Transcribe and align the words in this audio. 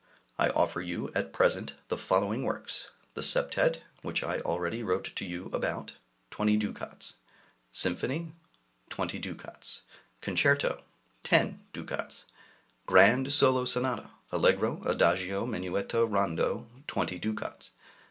I 0.39 0.49
offer 0.49 0.81
you 0.81 1.11
at 1.13 1.31
present 1.31 1.73
the 1.89 1.95
following 1.95 2.41
works: 2.41 2.89
The 3.13 3.21
Septet 3.21 3.81
(which 4.01 4.23
I 4.23 4.39
already 4.39 4.81
wrote 4.81 5.15
to 5.15 5.23
you 5.25 5.51
about), 5.53 5.91
20 6.31 6.57
ducats; 6.57 7.13
Symphony, 7.71 8.31
20 8.89 9.19
ducats; 9.19 9.83
Concerto, 10.19 10.81
10 11.21 11.59
ducats; 11.71 12.25
Grand 12.87 13.31
Solo 13.31 13.63
Sonata, 13.63 14.09
allegro, 14.31 14.81
adagio, 14.85 15.45
minuetto, 15.45 16.03
rondo, 16.03 16.65
20 16.87 17.19
ducats. 17.19 17.69